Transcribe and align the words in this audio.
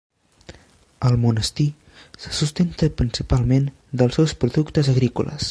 El 1.09 1.17
monestir 1.25 1.67
se 2.23 2.33
sustenta 2.39 2.89
principalment 3.03 3.69
dels 4.01 4.21
seus 4.21 4.35
productes 4.45 4.93
agrícoles. 4.97 5.37